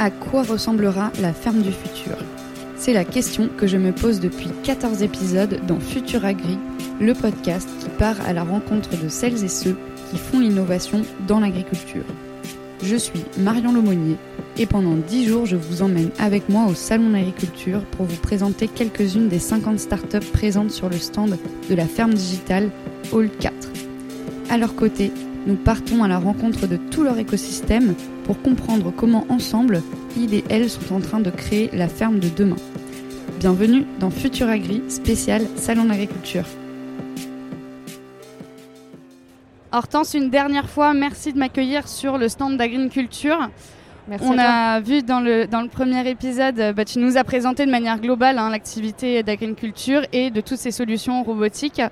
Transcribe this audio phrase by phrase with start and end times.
[0.00, 2.16] À quoi ressemblera la ferme du futur?
[2.76, 6.56] C'est la question que je me pose depuis 14 épisodes dans Futur Agri,
[7.00, 9.76] le podcast qui part à la rencontre de celles et ceux
[10.08, 12.04] qui font l'innovation dans l'agriculture.
[12.84, 14.16] Je suis Marion Lomonier
[14.56, 18.68] et pendant 10 jours, je vous emmène avec moi au Salon d'agriculture pour vous présenter
[18.68, 21.36] quelques-unes des 50 startups présentes sur le stand
[21.68, 22.70] de la ferme digitale
[23.12, 23.54] Hall 4.
[24.50, 25.12] À leur côté,
[25.46, 29.82] nous partons à la rencontre de tout leur écosystème pour comprendre comment ensemble,
[30.16, 32.56] ils et elles sont en train de créer la ferme de demain.
[33.38, 36.44] Bienvenue dans Futur Agri, spécial Salon d'agriculture.
[39.72, 43.48] Hortense, une dernière fois, merci de m'accueillir sur le stand d'agriculture.
[44.20, 47.70] On a vu dans le, dans le premier épisode, bah, tu nous as présenté de
[47.70, 51.82] manière globale hein, l'activité d'agriculture et de toutes ces solutions robotiques.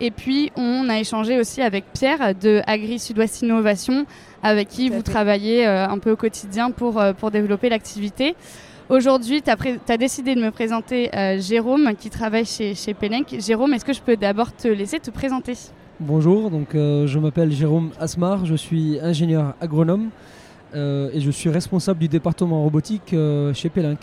[0.00, 4.06] Et puis, on a échangé aussi avec Pierre de Agri Sud-Ouest Innovation,
[4.42, 8.34] avec qui vous travaillez euh, un peu au quotidien pour, euh, pour développer l'activité.
[8.88, 13.24] Aujourd'hui, tu as, décidé de me présenter euh, Jérôme, qui travaille chez, chez Pelenc.
[13.38, 15.54] Jérôme, est-ce que je peux d'abord te laisser te présenter?
[16.00, 20.08] Bonjour, donc, je m'appelle Jérôme Asmar, je suis ingénieur agronome
[20.74, 23.14] et je suis responsable du département robotique
[23.54, 23.98] chez Pelenc.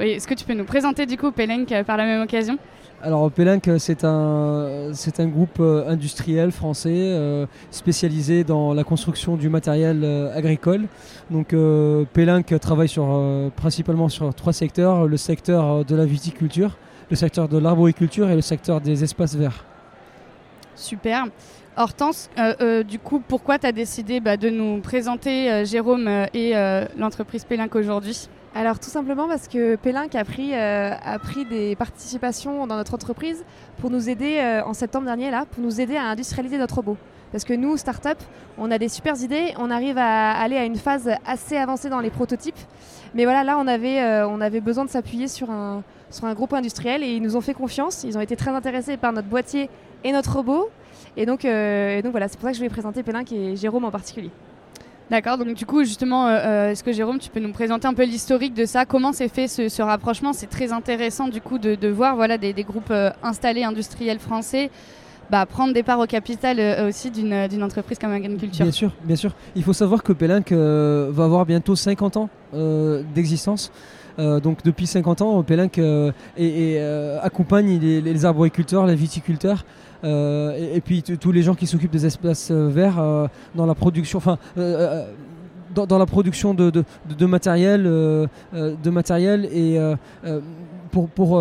[0.00, 2.58] Oui, est-ce que tu peux nous présenter du coup Pelenc par la même occasion?
[3.04, 3.32] Alors
[3.78, 10.02] c'est un, c'est un groupe euh, industriel français euh, spécialisé dans la construction du matériel
[10.04, 10.82] euh, agricole.
[11.28, 11.48] Donc
[12.12, 16.76] Pelenc travaille sur, principalement sur trois secteurs, le secteur de la viticulture,
[17.10, 19.64] le secteur de l'arboriculture et le secteur des espaces verts.
[20.82, 21.26] Super.
[21.76, 22.28] Hortense,
[22.86, 26.52] du coup, pourquoi tu as décidé bah, de nous présenter Jérôme et
[26.96, 28.28] l'entreprise Pelenc aujourd'hui?
[28.54, 30.94] Alors tout simplement parce que Pélinck a pris, euh,
[31.48, 33.44] des participations dans notre entreprise
[33.78, 36.98] pour nous aider euh, en septembre dernier là, pour nous aider à industrialiser notre robot.
[37.30, 38.18] Parce que nous, start-up,
[38.58, 42.00] on a des super idées, on arrive à aller à une phase assez avancée dans
[42.00, 42.58] les prototypes.
[43.14, 46.34] Mais voilà, là, on avait, euh, on avait besoin de s'appuyer sur un, sur un
[46.34, 48.04] groupe industriel et ils nous ont fait confiance.
[48.04, 49.70] Ils ont été très intéressés par notre boîtier
[50.04, 50.68] et notre robot.
[51.16, 53.90] Et donc, donc voilà, c'est pour ça que je vais présenter Pélinck et Jérôme en
[53.90, 54.30] particulier.
[55.12, 57.92] D'accord, donc du coup justement, euh, euh, est-ce que Jérôme, tu peux nous présenter un
[57.92, 60.32] peu l'historique de ça Comment s'est fait ce, rapprochement?
[60.32, 64.70] C'est très intéressant du coup de, voir voilà, des, groupes euh, installés industriels français
[65.30, 68.64] bah, prendre des parts au capital aussi d'une entreprise comme Agriculture.
[68.64, 69.34] Bien sûr, bien sûr.
[69.54, 72.28] Il faut savoir que Pelinck va avoir bientôt 50 ans
[73.14, 73.70] d'existence.
[74.18, 75.80] Donc depuis 50 ans, Pelinck
[77.22, 79.64] accompagne les, les, arboriculteurs, les viticulteurs
[80.04, 83.74] euh, et, puis tous les gens qui s'occupent des espaces euh, verts euh, dans la
[83.74, 84.36] production, enfin
[85.74, 89.78] dans, la production de, de, matériel, de matériel et
[90.90, 91.40] pour, pour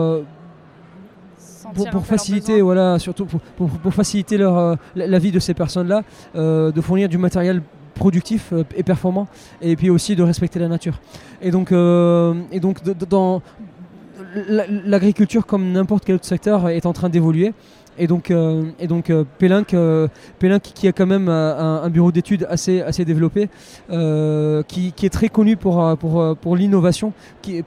[1.91, 6.03] pour, faciliter, voilà, surtout pour, pour, faciliter leur, la, vie de ces personnes-là,
[6.33, 7.61] de fournir du matériel
[8.01, 9.27] productif et performant,
[9.61, 10.99] et puis aussi de respecter la nature.
[11.41, 13.41] Et donc, et donc dans
[14.85, 17.53] l'agriculture, comme n'importe quel autre secteur, est en train d'évoluer.
[17.97, 20.07] Et donc, euh, et donc euh, euh,
[20.73, 23.49] qui a quand même un, bureau d'études assez, assez développé,
[23.89, 27.13] qui, est très connu pour, pour, pour l'innovation.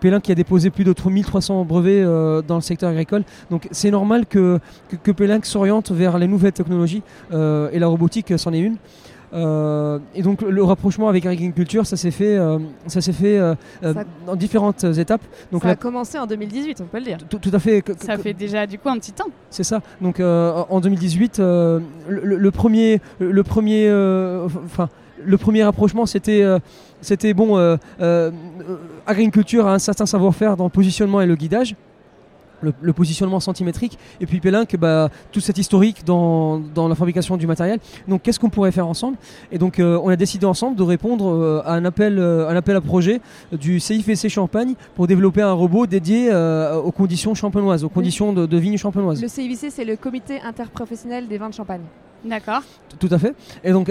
[0.01, 2.03] Pélin qui a déposé plus de 1300 brevets
[2.47, 3.25] dans le secteur agricole.
[3.51, 4.59] Donc c'est normal que,
[5.03, 7.03] que, que s'oriente vers les nouvelles technologies,
[7.33, 8.77] et la robotique c'en est une.
[9.35, 13.55] Euh, et donc le rapprochement avec l'agriculture, ça s'est fait, euh, ça s'est fait euh,
[14.27, 15.23] dans différentes étapes.
[15.51, 17.19] Donc ça a commencé en 2018, on peut le dire.
[17.29, 17.83] Tout, à fait.
[17.99, 19.29] Ça fait déjà du coup un petit temps.
[19.51, 19.81] C'est ça.
[20.01, 23.89] Donc en 2018, le, premier, le premier,
[24.65, 24.89] enfin
[25.25, 26.45] le premier rapprochement, c'était,
[27.01, 27.79] c'était bon,
[29.07, 31.75] agriculture a un certain savoir-faire dans le positionnement et le guidage
[32.65, 37.79] le, positionnement centimétrique, et puis Pélinck, bah, tout cet historique dans, la fabrication du matériel.
[38.09, 39.17] Donc qu'est-ce qu'on pourrait faire ensemble?
[39.53, 42.57] Et donc euh, on a décidé ensemble de répondre euh, à un appel, euh, un
[42.57, 43.21] appel à projet
[43.53, 48.57] du CIFC Champagne pour développer un robot dédié aux conditions champenoises, aux conditions de, de
[48.57, 49.21] vignes champenoises.
[49.21, 51.83] Le CIFC, c'est le comité interprofessionnel des vins de champagne.
[52.25, 52.63] D'accord.
[52.99, 53.35] Tout à fait.
[53.63, 53.91] Et donc,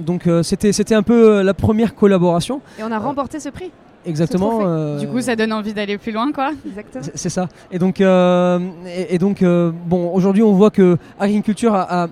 [0.00, 2.60] donc c'était, c'était un peu la première collaboration.
[2.78, 3.70] Et on a remporté ce prix.
[4.06, 4.60] Exactement.
[4.64, 6.52] Euh, du coup, ça donne envie d'aller plus loin, quoi.
[6.66, 7.04] Exactement.
[7.14, 7.48] C'est ça.
[7.70, 8.58] Et donc, euh,
[9.08, 12.08] et, donc euh, bon, aujourd'hui, on voit que Agriculture a,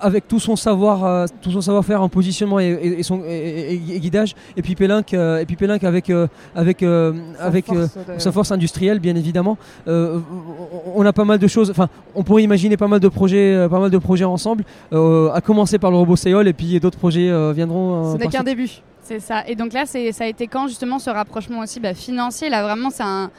[0.00, 5.12] avec tout son savoir, tout son savoir-faire en positionnement et, son guidage, et puis Pélinck,
[5.12, 6.10] et puis avec
[6.54, 6.82] avec
[7.38, 7.66] avec
[8.18, 9.56] sa force industrielle, bien évidemment.
[9.86, 11.70] on a pas mal de choses.
[11.70, 14.64] Enfin, on pourrait imaginer pas mal de projets, pas mal de projets ensemble.
[14.92, 18.12] à commencer par le robot Seol, et puis d'autres projets viendront.
[18.12, 18.82] Ce n'est qu'un début.
[19.02, 19.42] C'est ça.
[19.48, 21.80] Et donc là, ça a été quand justement ce rapprochement aussi?
[21.80, 23.30] Bah, financier Là, vraiment, c'est un,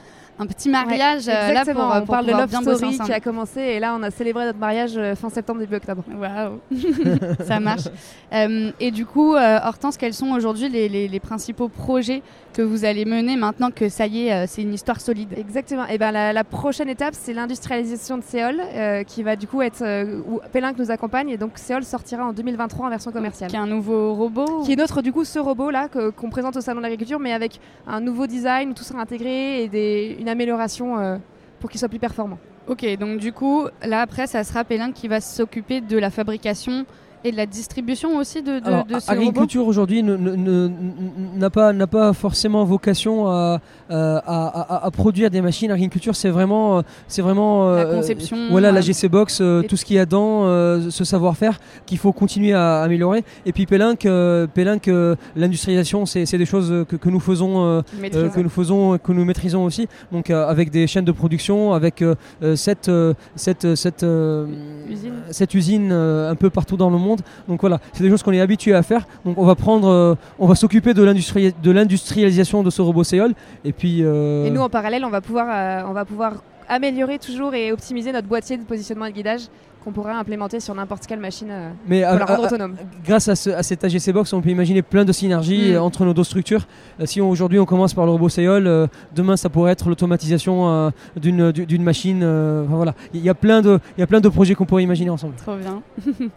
[0.43, 3.19] un petit mariage euh, là pour, euh, on pour parle de Love Story qui a
[3.19, 6.03] commencé et là on a célébré notre mariage euh, fin septembre début octobre.
[6.15, 6.59] Waouh,
[7.47, 7.87] ça marche.
[8.33, 12.21] Euh, et du coup, euh, Hortense, quels sont aujourd'hui les, les- les principaux projets
[12.53, 15.33] que vous allez mener maintenant que ça y est, euh, c'est une histoire solide?
[15.37, 15.85] Exactement.
[15.87, 19.83] Et ben la, la prochaine étape c'est l'industrialisation de euh, qui va du coup être
[20.27, 23.49] où Pélinck nous accompagne et donc Séol sortira en 2023 en version commerciale.
[23.49, 26.55] Qui est un nouveau robot Qui est notre du coup ce robot là qu'on présente
[26.57, 30.17] au salon de l'agriculture mais avec un nouveau design où tout sera intégré et des-
[30.19, 31.17] une amélioration euh,
[31.59, 32.37] pour qu'il soit plus performant.
[32.67, 36.85] Ok, donc du coup, là après, ça sera Pélin qui va s'occuper de la fabrication
[37.23, 41.73] et de la distribution aussi de, de, Alors, de ce robot agriculture aujourd'hui n'a pas
[41.87, 43.59] pas forcément vocation à,
[43.89, 45.71] à, à- produire des machines.
[45.71, 49.61] Agriculture, c'est vraiment euh, c'est vraiment La euh, conception, voilà la euh, GC Box, euh,
[49.63, 53.23] tout ce qu'il y a dans euh, ce savoir-faire qu'il faut continuer à améliorer.
[53.45, 53.65] Et puis
[54.05, 54.47] euh,
[54.87, 57.63] euh, l'industrialisation, c'est des choses que, que nous faisons.
[57.65, 57.81] euh,
[58.15, 61.73] euh, que nous faisons, que nous maîtrisons aussi, donc euh, avec des chaînes de production,
[61.73, 64.45] avec euh, euh, cette, euh, cette, cette, euh,
[64.89, 65.13] Usine.
[65.31, 67.12] cette usine euh, un peu partout dans le monde.
[67.47, 69.05] Donc voilà, c'est des choses qu'on est habitué à faire.
[69.25, 73.33] Donc on va prendre, euh, on va s'occuper de l'industrialisation de ce robot Séol.
[73.65, 73.99] Et puis.
[74.03, 76.33] euh, Et nous en parallèle on va pouvoir euh, on va pouvoir
[76.69, 79.41] améliorer toujours et optimiser notre boîtier de positionnement et de guidage
[79.83, 82.75] qu'on pourra implémenter sur n'importe quelle machine euh, mais pour à- la rendre à- autonome.
[83.05, 85.81] grâce à, ce- à cette AGC Box, on peut imaginer plein de synergies Mm.
[85.81, 86.65] entre nos deux structures.
[87.01, 90.89] Euh, si aujourd'hui on commence par le robot euh, demain ça pourrait être l'automatisation euh,
[91.17, 92.21] d'une machine.
[92.23, 94.83] euh, voilà, il y a plein de, il y a plein de projets qu'on pourrait
[94.83, 95.33] imaginer ensemble.
[95.35, 95.81] Trop bien.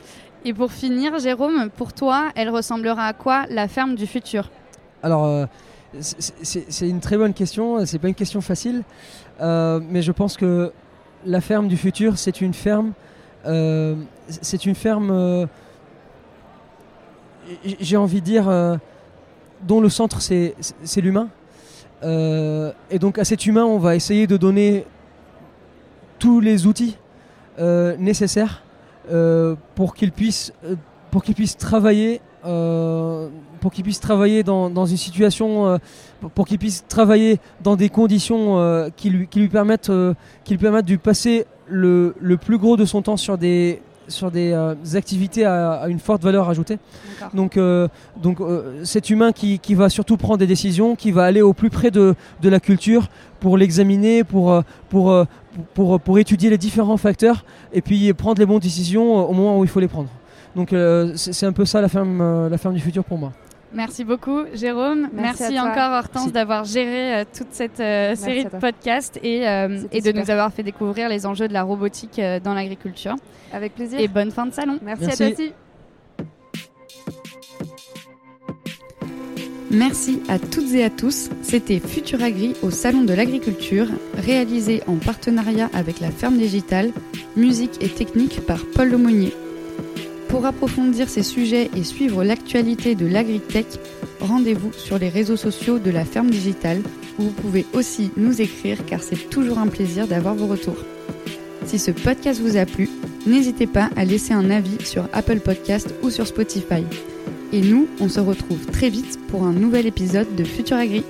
[0.47, 4.49] et pour finir, Jérôme, pour toi, elle ressemblera à quoi la ferme du futur?
[5.03, 5.45] Alors, euh,
[6.01, 7.85] c'est- une très bonne question.
[7.85, 8.83] C'est pas une question facile,
[9.41, 10.73] Euh, mais je pense que
[11.27, 12.93] la ferme du futur, c'est une ferme.
[13.45, 13.95] euh,
[14.29, 15.47] c'est une ferme.
[17.81, 18.47] J'ai envie de dire
[19.63, 20.55] dont le centre c'est
[21.01, 21.29] l'humain.
[22.03, 24.87] Et donc à cet humain, on va essayer de donner
[26.19, 26.97] tous les outils
[27.99, 28.63] nécessaires
[29.75, 30.75] pour qu'il puisse euh,
[31.11, 33.29] pour qu'il puisse travailler euh,
[33.61, 35.79] pour qu'il puisse travailler dans, dans une situation euh,
[36.21, 40.15] pour- pour qu'il puisse travailler dans des conditions euh, qui, lui, qui lui permettent euh,
[40.45, 44.31] qui lui permettent de passer le, le plus gros de son temps sur des sur
[44.31, 46.79] des euh, activités à, à une forte valeur ajoutée.
[47.35, 47.89] Donc, euh,
[48.23, 51.53] donc euh, cet humain qui, qui va surtout prendre des décisions, qui va aller au
[51.53, 53.09] plus près de, de la culture
[53.41, 55.27] pour l'examiner, pour, euh, pour,
[55.75, 59.65] pour, pour étudier les différents facteurs et puis prendre les bonnes décisions au moment où
[59.65, 60.09] il faut les prendre.
[60.55, 60.75] Donc
[61.17, 63.33] c'est un peu ça la ferme, la ferme du futur pour moi.
[63.77, 65.11] Merci beaucoup, Jérôme.
[65.13, 70.01] Merci encore, Hortense, d'avoir géré euh, toute cette euh, série de podcasts et, euh, et
[70.01, 70.23] de super.
[70.23, 73.17] nous avoir fait découvrir les enjeux de la robotique euh, dans l'agriculture.
[73.53, 74.01] Avec plaisir.
[74.01, 74.79] Et bonne fin de salon.
[74.83, 75.23] Merci, Merci.
[75.23, 75.53] à toi aussi.
[79.71, 81.29] Merci à toutes et à tous.
[81.43, 86.93] C'était Futuragri au Salon de l'Agriculture, réalisé en partenariat avec la Ferme Digitale,
[87.37, 89.35] musique et technique par Paul Lemonnier.
[90.37, 93.65] Pour approfondir ces sujets et suivre l'actualité de l'agritech,
[94.21, 96.83] rendez-vous sur les réseaux sociaux de la Ferme Digitale
[97.19, 100.77] où vous pouvez aussi nous écrire car c'est toujours un plaisir d'avoir vos retours.
[101.65, 102.91] Si ce podcast vous a plu,
[103.27, 106.85] n'hésitez pas à laisser un avis sur Apple Podcast ou sur Spotify.
[107.55, 111.03] Et nous, on se retrouve très vite pour un nouvel épisode de Futur Agri.